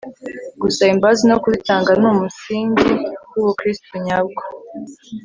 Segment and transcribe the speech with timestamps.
[0.61, 2.89] gusaba imbabazi no kuzitanga ni umusingi
[3.31, 4.41] w'ubukristu nyabwo